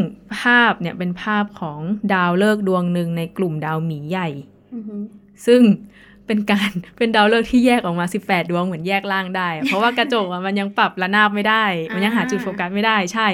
[0.43, 1.81] ภาพเนี่ยเป็นภาพของ
[2.13, 4.29] ดาวฤกษ์ดวงหนึ่งในกลุ่มดาวหมีใหญ่
[4.75, 5.03] อือหือ
[5.47, 5.63] ซึ่ง
[6.27, 13.27] เป็นการเป็นดาวฤกษ์ที่แยกออกมา 18 ดวงเหมือนแยกล่างได้อะเพราะว่ากระจกอะมันยังปรับระนาบไม่ได้ มันยังหาจุดโฟกัสไม่ได้ใช่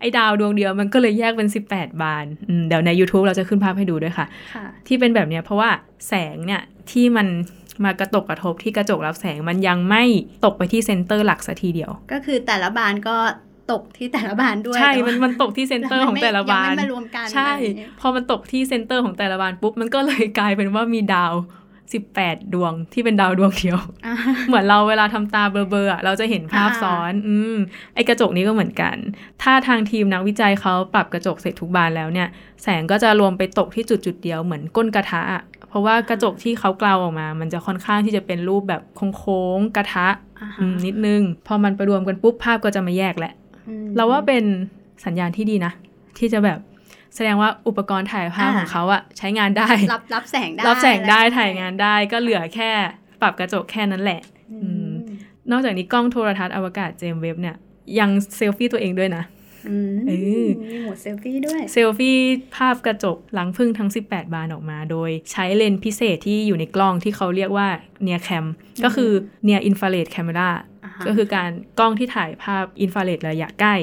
[0.00, 5.70] ไอ้ดาวดวงเดียวมันก็เลยแยกเป็น 18 บานอืมเดี๋ยวใน YouTube เราจะขึ้นภาพให้ดูด้วยค่ะค่ะที่เป็นแบบเนี้ยเพราะว่า
[6.08, 7.26] แสงเนี่ยที่มัน
[7.84, 10.04] มากระตกกระทบที่กระจกรับแสงมันยังไม่
[10.44, 13.16] ตกไปที่ center หลักสัทีเดียว ก็คือแต่ละบานก็
[13.72, 21.32] ตกที่แต่ละบานด้วย ใช่แต่ว่ามันมันตกที่ center ของแต่ละบานยังไม่มารวมกัน ใช่อะไรอย่างเงี้ยพอมันตกที่ center ของแต่ละบานปุ๊บ มันก็เลยกลายเป็นว่ามีดาว
[21.92, 24.14] 18 ดวงที่เป็นดาวดวงเดียวอ่า
[24.48, 27.56] เหมือนเราเวลาทำตาเบลอๆอะเราจะเห็นภาพอ่าซ้อน อืม
[27.94, 28.96] ไอกระจกนี้ก็เหมือนกัน
[29.42, 32.28] ถ้าทางทีมนักวิจัยเขาปรับกระจกเสร็จทุกบานแล้วเนี่ย
[32.62, 38.82] แสงก็จะรวมไปตกที่จุดจุดๆเดียวเหมือนก้นกระทะอะเพราะว่ากระจกที่เขากลาวออกมา มันจะค่อนข้างที่จะเป็นรูปแบบ
[39.16, 40.08] โค้งๆกระทะ
[40.40, 43.32] อ่าฮะอืมนิดนึง พอมันไปรวมกันปุ๊บภาพก็จะมาแยกแหละ
[43.68, 44.44] อืมเราว่าเป็น
[45.04, 45.72] สัญญาณที่ดีนะ
[46.18, 46.58] ที่จะแบบ
[47.16, 52.70] แสดงว่าอุปกรณ์ถ่ายภาพอ่าของเขาอะใช้งานได้รับรับแสงได้รับแสงได้อะรถ่ายงานได้ก็เหลือแค่
[53.22, 54.20] ปรับกระจกแค่นั้นแหละ
[54.52, 54.94] อือืมม
[55.50, 57.56] นอกจากนี้กล้องโทรทัศน์อวกาศเจมส์เว็บเนี่ย
[57.98, 59.24] ยังเซลฟี่ตัวเองด้วยนะ
[59.68, 60.12] อืมเอ
[60.44, 62.16] อมีโหมดเซลฟี่ด้วย เซลฟี่
[62.56, 67.68] ภาพกระจกหลังพึ่งทั้ง 18 บานออกมา โดยใช้เลนส์พิเศษที่อยู่ในกล้องที่เขาเรียกว่า
[68.06, 68.44] near cam
[68.84, 69.10] ก็คือ
[69.46, 70.50] near infrared camera
[70.84, 73.74] อ่าฮะก็คือการกล้องที่ถ่ายภาพอินฟราเรดระยะใกล้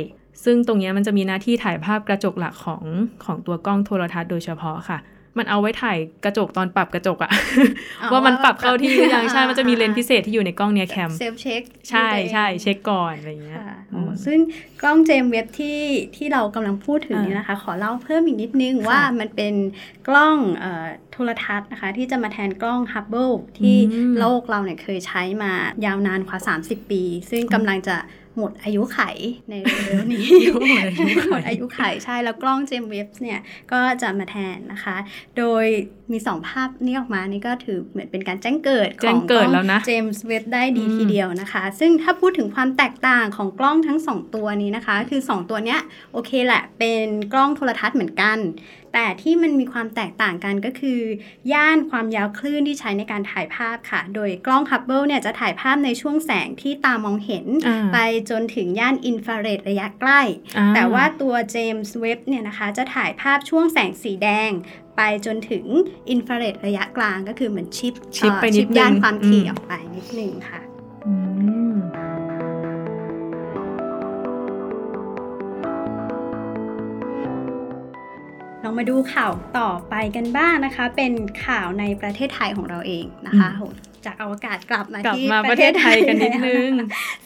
[0.43, 2.83] ซึ่งตรงเนี้ยมันจะมีหน้าที่ถ่ายภาพกระจกหลักของ
[3.25, 4.99] ของตัวกล้องโทรทัศน์โดยเฉพาะค่ะ
[5.37, 7.31] มันเอาไว้ถ่ายกระจกตอนปรับกระจกอะ
[8.01, 14.39] อ๋อว่ามันปรับเข้าที่หรือยังอ่าใช่ มันจะมีเลนส์พิเศษที่อยู่ในกล้อง NIRCam self check ใช่ใช่เช็คก่อนอะไรอย่างเงี้ยค่ะอือ๋อมซึ่ง
[14.81, 15.79] กล้องเจมส์เว็บที่
[16.15, 19.53] ที่เรากำลังพูดถึงอ่านี่นะคะ ขอเล่าเพิ่มอีกนิดนึงค่ะว่ามันเป็น
[20.07, 25.51] กล้องเอ่อโทรทรรศน์นะคะ ที่จะมาแทนกล้องฮับเบิลที่อืมโลกเราเนี่ยเคยใช้มา
[25.85, 27.97] ยาวนานกว่า 30 ปี ซึ่งกำลังจะ
[28.37, 28.99] หมดอายุไข
[29.49, 29.53] ใน
[29.85, 30.25] เร็วๆนี้
[30.71, 33.39] หมดอายุไขหมดอายุไขใช่แล้วกล้องเจมส์เว็บเนี่ย
[33.71, 34.95] ก็จะมาแทนนะคะ
[35.37, 35.65] โดย
[36.11, 45.79] มีสองภาพนี้ออกมานี่ก็ถือเหมือนเป็นการแจ้งเกิดขแจ้องงเกิดแล้วนะเจมส์เว็บได้ดีอืมทีเดียวนะคะ ซึ่งถ้าพูดถึงความแตกต่างของกล้องทั้ง 2 ตัวนี้นะคะ คือ 2 ตัวเนี้ย
[46.13, 48.37] โอเคแหละเป็นกล้องโทรทรรศน์เหมือนกัน
[48.93, 50.99] แต่ที่มันมีความแตกต่างกันก็คือ
[51.53, 57.97] ย่านความยาวคลื่นที่ใช้ในการถ่ายภาพค่ะ โดยกล้องฮับเบิลเนี่ยจะถ่ายภาพในช่วงแสงที่ตามองเห็นอ่าไป
[58.29, 60.21] จนถึงย่านอินฟราเรดระยะใกล้
[60.57, 64.51] อ่แต่ว่าตัวเจมส์เว็บเนี่ยนะคะจะถ่ายภาพช่วงแสงสีแดง
[64.97, 65.65] ไปจนถึง
[66.09, 70.61] อินฟราเรดระยะกลางก็คือเหมือนชิปชิปเอ่อไปนิดนึงย่านความถี่อืมออกไปนิดนึงค่ะ
[71.05, 71.13] อื
[71.73, 71.77] ม
[78.63, 81.13] ลองมาดูข่าวต่อไปกันบ้างนะคะ เป็น
[81.45, 83.63] ข่าวในประเทศไทยของเราเองนะคะโห
[84.05, 86.71] จากอวกาศกลับมากลับที่มาประเทศไทยกันนิดนึง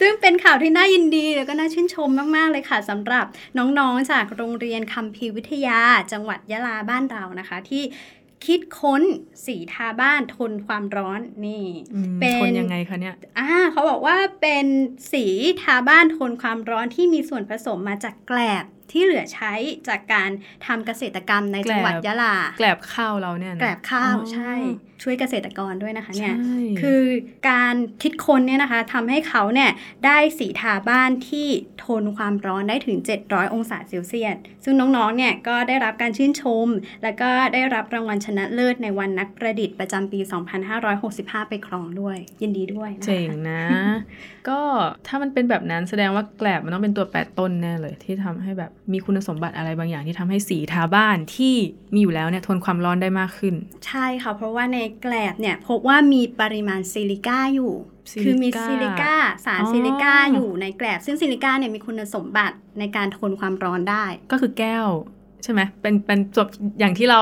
[0.00, 3.26] ซึ่งเป็นข่าวที่น่ายินดีแล้วก็น่าชื่นชมมากๆเลยค่ะสำหรับ
[3.58, 5.78] น้องๆจากโรงเรียนคัมภีร์วิทยา
[6.12, 7.82] จังหวัดยะลาบ้านเรานะคะ ที่
[8.46, 9.02] คิดค้น
[9.46, 14.66] สีทาบ้านทนความร้อนนี่อืมเป็นทนยังไงคะเนี่ยอ่าเขาบอกว่าเป็น
[15.12, 15.24] สี
[15.62, 19.52] ทาบ้านทนความร้อนที่มีส่วนผสมมาจากแกลบ ที่เหลือใช้
[19.88, 20.30] จากการ
[20.66, 24.52] ทำเกษตรกรรมในจังหวัดแกลบยะลา แกลบข้าวเราเนี่ยนะแกลบข้าวอ๋อใช่
[25.02, 27.02] ช่วยเกษตรกรด้วยนะคะเนี่ยใช่คือ
[27.50, 29.70] การคิดค้นเนี่ยนะคะทำให้เขาเนี่ย
[30.06, 31.48] ได้สีทาบ้านที่
[31.84, 36.66] ทนความร้อนได้ถึง 700 องศาเซลเซียส ซึ่งน้องๆเนี่ยก็ได้รับการชื่นชม
[37.02, 40.20] แล้วก็ได้รับรางวัลชนะเลิศในวันนักประดิษฐ์ประจำปี
[40.84, 43.62] 2565 ไปครองด้วย ยินดีด้วยนะคะเจ๋งนะ
[44.48, 44.60] ก็
[45.06, 51.54] ถ้ามันเป็นแบบนั้นแสดงว่าแกลบมันต้องเป็นตัวแปดต้นแน่เลย ที่ทำให้แบบมีคุณสมบัติอะไรบางอย่างที่ทำให้สีทาบ้านที่
[51.94, 53.54] มีอยู่แล้วเนี่ยทนความร้อนได้มากขึ้น
[53.86, 57.72] ใช่ค่ะเพราะว่าในแกลบเนี่ยพบว่ามีปริมาณซิลิก้าอยู่
[58.12, 59.14] ซิลิก้าคือมีซิลิก้า
[59.46, 64.86] สารอ๋อซิลิก้าอยู่ในแกลบ ซึ่งซิลิก้าเนี่ยมีคุณสมบัติในการทนความร้อนได้ ก็คือแก้ว
[65.42, 67.20] ใช่ไหมเป็นเป็นจบอย่างที่เรา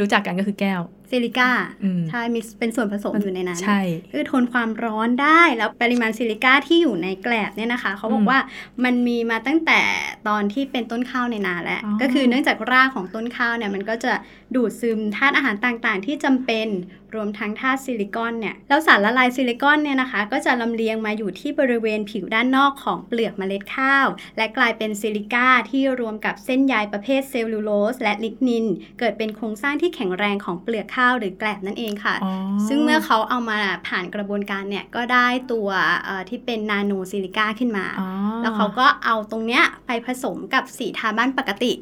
[0.00, 1.50] รู้จักกันก็คือแก้ว ซิลิก้า
[1.84, 3.80] อืมใช่มีเป็นส่วนผสมอยู่ในนั้นใช่
[4.12, 8.38] คือทนความร้อนได้แล้วปริมาณซิลิก้าที่อยู่ในแกลบเนี่ยนะคะเขาบออืกมว่า
[8.84, 9.80] มันมีมาตั้งแต่
[10.28, 14.12] ตอนที่เป็นต้นข้าวในนาแล้วอ๋อก็คือเนื่องจากรากของต้นข้าวเนี่ยมันก็จะ
[14.54, 16.68] ดูดซึมธาตุอาหารต่างๆ ที่จำเป็น
[17.14, 28.66] รวมทั้งธาตุซิลิคอนเนี่ยแล้วสารละลายซิลิคอนเนี่ยนะคะ ก็จะลำเลียงมาอยู่ที่บริเวณผิวด้านนอกของเปลือกเมล็ดข้าว และกลายเป็นซิลิก้าที่รวมกับเส้นใยประเภทเซลลูโลสและลิกนิน
[28.98, 32.32] เกิดเป็นโครงสร้างที่แข็งแรงของเปลือกข้าวหรือแกลบนั่นเองค่ะอ๋อ
[32.68, 35.68] ซึ่งเมื่อเขาเอามาผ่านกระบวนการเนี่ยก็ได้ตัว
[36.04, 38.08] เอ่อที่เป็นนาโนซิลิก้าขึ้นมาอ๋อ
[38.42, 41.72] แล้วเขาก็เอาตรงเนี้ยไปผสมกับสีทาบ้านปกติ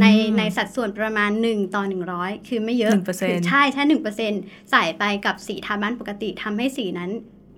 [0.00, 1.82] ในอืมในสัดส่วนประมาณ 1 ต่อ
[2.16, 4.32] 100 คือไม่เยอะ1%คือใช่ใช่หนึ่งเปอร์เซ็น
[4.70, 7.10] ใส่ไปกับสีทาบ้านปกติทำให้สีนั้น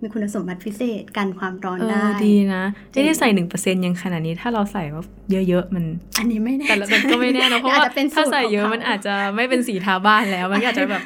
[0.02, 2.62] มีคุณสมบัติพิเศษกันความร้อนเอได้อดีนะ
[2.92, 5.04] จริงไม่ได้ใส่หนึ่งเปอร์เซ็นยังขนาดนี้ถ้าเราใส่ว่า
[5.48, 5.84] เยอะๆมัน
[6.18, 11.02] อันนี้ไม่แน่แต่ละมันก็ไม่แน่นะเพราะว่าอจจะเป็นถ้าสูตรใส่เยอะขงขมันอาจจะไม่เป็นสีทาบ้านแล้ว มันก็อาจจะแบบ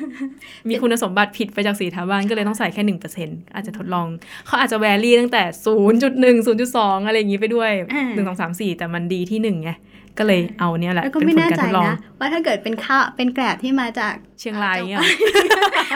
[0.68, 4.06] มีคุณสมบัติผิดไปจากสีทาบ้านก็เลยต้องใส่แค่หนึ่งเปอร์เซ็นต์อาจจะทดลอง
[4.46, 9.70] เขาอาจจะ vary ตั้งแต่ศูนย์จุดหนึ่งศูนย์จุดสองอะไรอย่างงี้ไปด้วยอ่าหนึ่งสองสามสี่แต่มันดีที่หนึ่งไง
[10.18, 15.00] ก็เลยเอาเนี่ยแหละแล้วก็เป็นผลการทดลองไม่แน่ใจนะว่าถ้าเกิดเป็นข้าวเป็นแกลบที่มาจากเชียงรายเนี่ย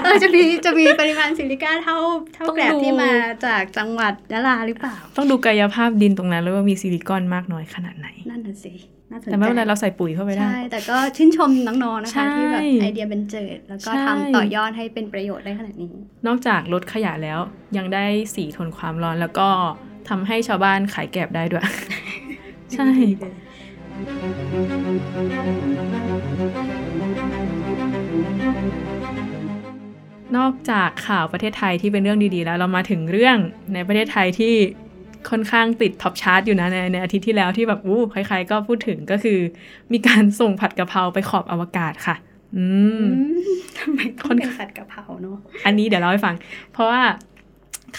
[0.03, 1.97] เออจะมีจะมีปริมาณซิลิก้าเท่า
[2.35, 3.11] เท่าต้องดูแกลบที่มา
[3.47, 8.75] จากจังหวัดยะลาหรือเปล่า ต้องดูกายภาพดินตรงนั้นแล้วว่ามีซิลิคอนมากน้อยขนาดไหน นั่นน่ะสิ
[9.11, 15.95] น่าสนใจแต่ไม่เป็นไรเราใส่ปุ๋ยเข้าไปได้ ใช่ แต่ก็ชื่นชมน้องๆนะใช่คะที่แบบไอเดียเป็นเจิด แล้วก็ใช่ทำต่อยอดให้เป็นประโยชน์ได้ขนาดนี้
[16.27, 17.39] นอกจากลดขยะแล้ว
[17.77, 18.05] ยังได้
[18.35, 19.49] สีทนความร้อนแล้วก็
[20.09, 21.67] ทำให้ชาวบ้านขายแกบได้ด้วย
[22.75, 22.89] ใช่
[30.37, 33.37] นอกจากข่าวประเทศไทยที่เป็นเรื่องดีๆ แล้วเรามาถึงเรื่อง
[33.75, 34.55] ในประเทศไทยที่
[35.31, 39.39] ค่อนข้างติด top chart อยู่นะในในอาทิตย์ที่แล้วที่แบบอู้ใครๆก็พูดถึงก็คือ
[39.93, 42.17] มีการส่งผัดกะเพราไปขอบอวกาศค่ะ
[42.57, 42.67] อื
[43.01, 43.39] มอืม
[43.79, 45.37] ทำไมต้องเป็นผัดกะเพราเนาะ
[45.67, 46.35] อันนี้เดี๋ยวเล่าให้ฟัง
[46.73, 47.03] เพราะว่า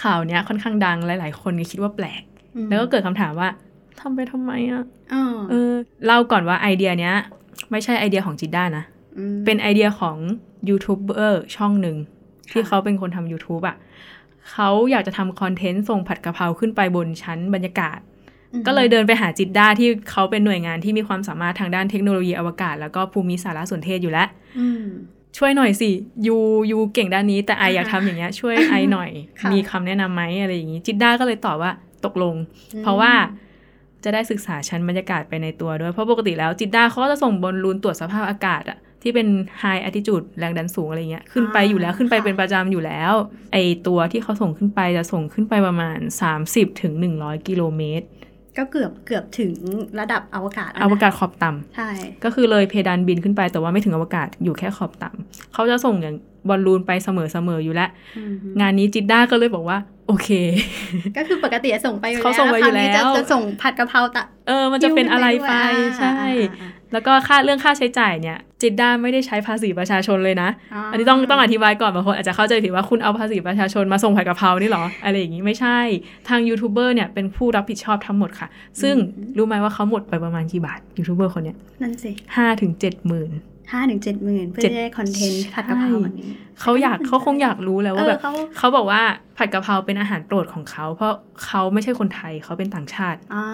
[0.02, 2.22] ข่าวเนี้ยค่อนข้างดังหลาย ๆ คนก็คิดว่าแปลก
[2.56, 3.50] อืมแล้วก็เกิดคำถามว่า
[4.02, 4.84] ทำไปทำไมอะ
[5.14, 5.72] อ๋อเออ
[6.06, 7.16] เล่าก่อนว่าไอเดียเนี้ย
[7.72, 8.84] ไม่ใช่ไอเดียของ GISTDA นะอื
[9.34, 10.18] มเป็นไอเดียของ
[10.70, 11.98] ยูทูบเบอร์ช่องหนึ่ง
[12.52, 13.78] ที่ค่ะเขาเป็นคนทำ YouTube อะ
[14.52, 18.00] เขาอยากจะทำคอนเทนต์ส่งผัดกะเพราขึ้นไปบนชั้นบรรยากาศ
[18.54, 24.28] อืมก็เลยเดินไปหาจิดด้าที่เขาเป็นหน่วยงานที่มีความสามารถทางด้านเทคโนโลยีอวกาศ แล้วก็ภูมิสารสนเทศอยู่แล้ว
[24.60, 24.84] อืม
[25.38, 25.90] ช่วยหน่อยสิ
[26.28, 26.38] ยู
[26.72, 29.10] ยูเก่งด้านนี้ แต่ไออยากทำอย่างเงี้ย ช่วยไอหน่อย
[29.42, 31.72] ค่ะมีคำแนะนำไหมอะไรอย่างงี้ จิดด้าก็เลยตอบว่า
[32.06, 32.36] ตกลง
[32.74, 33.12] อืมเพราะว่า
[34.04, 39.28] จะได้ศึกษาชั้นบรรยากาศไปในตัวด้วย เพราะปกติแล้วจิตดาเขาจะส่งบอลลูนตรวจสภาพอากาศอะที่เป็น
[39.62, 43.14] high altitude แรงดันสูงอะไรเงี้ยขึ้นไปอยู่แล้วขึ้นไปเป็นประจำอยู่แล้ว
[43.54, 46.00] ไอตัวที่เขาส่งขึ้นไปจะส่งขึ้นไปประมาณ
[46.40, 48.06] 30ถึง100 กิโลเมตร
[48.58, 49.54] ก็เกือบเกือบถึง
[50.00, 51.90] ระดับอวกาศแล้วอนะวกาศขอบต่ำใช่
[52.24, 56.16] ก็คือเลยเพดานบินขึ้นไปแต่ว่าไม่ถึงอวกาศอยู่แค่ขอบต่ำเขาจะส่งอย่าง
[56.50, 57.10] บอลลูนไปเส
[57.48, 60.30] มอๆอยู่แล้วอืมงานนี้จิดด้าก็เลยบอกว่า โอเค
[61.18, 75.78] ก็คือปกติส่งไปอยู่แล้วเขาส่งไปอยู่คราวนี้แล้วจะจะส่งผัดกะเพราตะเออมันจะเป็นอะไรไปยิ้วขึ้นใช่ด้วยอ่าอ่าแล้วก็ค่าเรื่องค่าใช้จ่ายเนี่ย จิดด้าไม่ได้ใช้ภาษีประชาชนเลยนะอ่าอันนี้ต้องต้องอธิบายก่อนบางคนอาจจะเข้าใจผิดว่าคุณเอาภาษีประชาชนมาส่งผัดกะเพรานี่เหรอ อะไรอย่างนี้ไม่ใช่
[76.30, 78.48] ทางยูทูบเบอร์เนี่ยเป็นผู้รับผิดชอบทั้งหมดค่ะ
[78.82, 78.96] ซึ่ง
[79.38, 83.32] รู้ไหมว่าเขาหมดไปประมาณกี่บาทยูทูบเบอร์คนเนี้ย นั่นสิห้าถึงเจ็ดหมื่น
[83.72, 89.02] ห้าถึงเจ็ดหมื่นเพื่อเจ็ดจะได้คอนเทนต์ผัดกะเพราแบบนี้เขาอยากเขาคงอยากรู้แล้วว่าแบบเออเขาเขาบอกว่า
[89.42, 91.14] ผัดกะเพราเป็นอาหารโปรดของเขา เพราะ
[91.46, 93.46] เขาไม่ใช่คนไทยเขาเป็นต่างชาติอ่า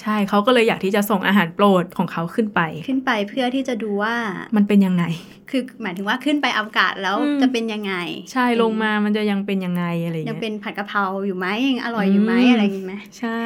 [0.00, 4.14] ใช่เขาก็เลยอยากที่จะส่งอาหารโปรดของเขาขึ้นไป ขึ้นไปเพื่อที่จะดูว่า
[4.56, 5.04] มันเป็นยังไง
[5.50, 7.94] คือหมายถึงว่าขึ้นไปอวกาศแล้วอืมจะเป็นยังไง
[8.32, 13.42] ใช่ลงมามันจะยังเป็นยังไงอะไรอย่างยังเงี้ยเป็นผัดกะเพราอยู่ไหมยังอร่อยอยู่ไหมอืมอะไรอย่างงี้ไหมใช่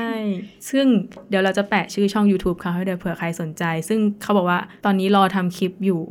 [0.70, 0.86] ซึ่ง
[1.28, 6.02] เดี๋ยวเราจะแปะชื่อช่อง YouTube เขาให้เดี๋ยวเผื่อใครสนใจ ซึ่งเขาบอกว่าตอนนี้รอทำคลิปอยู่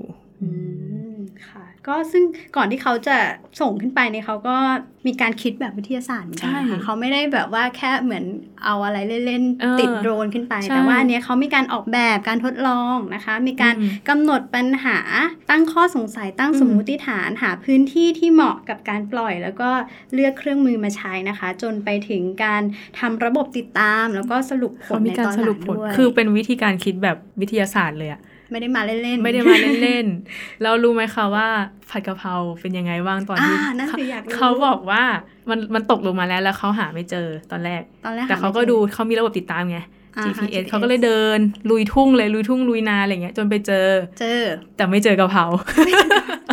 [0.42, 0.87] อืมค่ะ
[1.88, 2.24] ก็ซึ่ง
[2.56, 3.18] ก่อนที่เขาจะ
[3.62, 4.56] ส่งขึ้นไปเนี่ยเขาก็
[5.08, 8.24] มีการคิดแบบวิทยาศาสตร์เหมือนกันนะใช่คะเขาไม่ได้แบบว่าแค่เหมือน
[8.66, 14.98] เอาอะไรเล่นเออๆติดโดรนขึ้นไปใช่แต่ว่าอันเนี้ยเขามีการออกแบบการทดลองนะคะ มีการอืมกำหนดปัญหา
[15.50, 19.70] ตั้งข้อสงสัยตั้งอืมสมมุติฐานหาพื้นที่ที่เหมาะกับการปล่อย แล้วก็
[20.14, 22.62] เลือกเครื่องมือมาใช้นะคะ จนไปถึงการ
[23.00, 31.48] ทำระบบติดตาม แล้วก็สรุปผเขาลมีในการตอนสหลัรุปงผลด้วยคือเป็นวิธีการคิดแบบวิทยาศาสตร์เลยอะ ไม่ได้มาเล่นๆ ไม่ได้มาเล่นๆแล้วรู้ไหมคะว่า
[31.92, 35.04] ผัดกะเพราเป็นยังไงบ้างตอนที่อ่านั่นสิอยากรู้เขาบอกว่า
[35.50, 39.80] มันมันตกลงมาแล้วแล้วเขาหาไม่เจอตอนแรกตอนแรกแต่เขาก็หไม่จอดูเขามีระบบติดตามไง
[40.18, 43.88] อ่าฮะ GPS เขาก็เลยเดิน ลุยทุ่งเลยลุยทุ่งลุยนาอะไรเงี้ยจนไปเจอ
[44.20, 44.42] เจอ
[44.78, 45.46] แต่ไม่เจอกะเพรา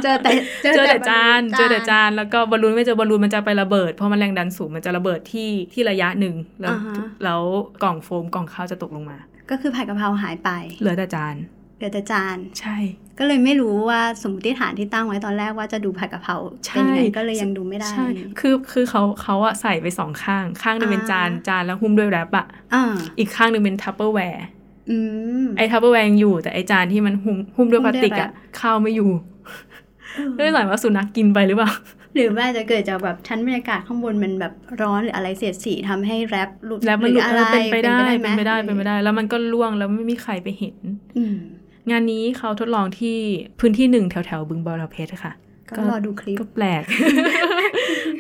[0.03, 0.31] เจอแต่
[0.63, 7.41] เจอแต่จานบอลลูเจอแต่จานแล้วก็บอลลูนไม่เจอบอลลูนมันจะไประเบิดเพราะมันแรงดันสูงมันจะระเบิดที่ที่ระยะหนึ่งแล้วอ่าฮะแล้ว
[7.83, 9.19] กล่องโฟมกล่องข้าวจะตกลงมา
[9.51, 11.35] ก็คือผัดกะเพราหายไป เหลือแต่จาน
[11.77, 12.77] เหลือแต่จานใช่
[13.19, 18.07] ก็เลยไม่รู้ว่าสมมติฐานที่ตั้งไว้ตอนแรกว่าจะดูผัดกะเพราใช่เป็นยังไงก็เลยยังดูไม่ได้ใช่
[18.41, 22.85] คือคือเขาเขาอะใส่ไปสองข้าง ข้างหนึงเป็นจานอ่าจานแล้วหุ้มด้วย wrap อะอ่า
[23.19, 24.45] อีกข้างหนึงเป็น Tupperware
[24.91, 24.97] อื
[25.45, 29.11] มไอ้ Tupperware ยังอยู่ แต่ไอ้จานที่มันหุ้มหุ้มด้วยหุ้พมลาด้วยสติกอะ wrap ข้าวไม่อยู่
[30.35, 31.71] ไม่ได้หมายว่าสุนัขกินไปหรือเปล่า
[32.15, 40.77] หรือว่าจะเกิดจากแบบชั้นบรรยากาศข้างบนมันแบบร้อนหรืออะไรเสียดสีทำให้ wrap หลุดแล้วมันหลุดหรืออะไรเออเป็นไปได้เป็นไปได้เป็นไปได้ แล้วมันก็ล่วงแล้วไม่มีใครไปเห็น
[41.17, 41.39] อืม
[41.91, 43.17] งานนี้เขาทดลองที่
[43.61, 45.33] พื้นที่หนึ่งแถวแถวๆบึงบอระเพ็ดค่ะ
[45.77, 46.83] ก็รอดูคลิปก็แปลก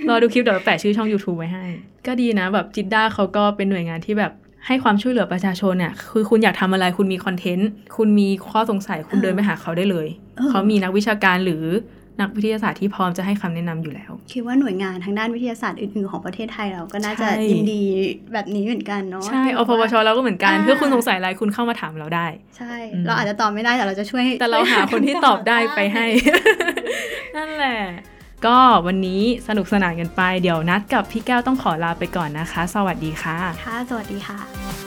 [0.08, 1.64] รอดูคลิปเดี๋ยวเราแปะชื่อช่อง YouTube ไว้ให้
[2.06, 4.32] ก็ดีนะแบบจิตด้าเขาก็เป็นหน่วยงานที่แบบ
[4.66, 11.64] ให้ความช่วยเหลือประชาชนเนี่ยคือคุณอยากทำอะไรคุณมีคอนเทนต์ คุณมีข้อสงสัยคุณเออเดินไปหาเขาได้เลยเออเขามีนักวิชาการหรือ
[12.20, 17.82] นักวิทยาศาสตร์ที่พร้อมจะให้คำแนะนำอยู่แล้ว คิดว่าหน่วยงานทางด้านวิทยาศาสตร์อื่นๆของประเทศไทยเราก็น่าจะใช่ยินดี
[18.32, 26.06] แบบนี้เหมือนกันเนาะใช่ที่อพวชเราก็เหมือนกันอ่าเพื่อคุณสงสัยอะไรคุณเข้ามาถามเราได้ ใช่อืมเราอาจจะตอบไม่ได้แต่เราจะช่วย แต่เราหาคนที่ตอบได้ไปให้
[27.36, 27.78] นั่นแหละ
[28.46, 34.83] ก็วันนี้สนุกสนานกันไป เดี๋ยวนัดกับพี่แก้วต้องขอลาไปก่อนนะคะ สวัสดีค่ะ ค่ะ สวัสดีค่ะ